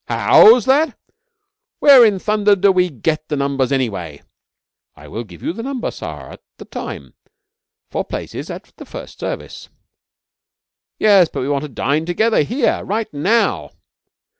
'Haow's 0.07 0.65
that? 0.65 0.97
Where 1.77 2.03
in 2.03 2.17
thunder 2.17 2.55
do 2.55 2.71
we 2.71 2.89
get 2.89 3.27
the 3.29 3.35
numbers, 3.35 3.71
anyway?' 3.71 4.23
'I 4.95 5.07
will 5.09 5.23
give 5.23 5.43
you 5.43 5.53
the 5.53 5.61
number, 5.61 5.91
sar, 5.91 6.31
at 6.31 6.41
the 6.57 6.65
time 6.65 7.13
for 7.91 8.03
places 8.03 8.49
at 8.49 8.73
the 8.77 8.85
first 8.87 9.19
service.' 9.19 9.69
'Yes, 10.97 11.29
but 11.31 11.41
we 11.41 11.49
want 11.49 11.65
to 11.65 11.69
dine 11.69 12.07
together 12.07 12.41
here 12.41 12.83
right 12.83 13.11
_now. 13.11 13.73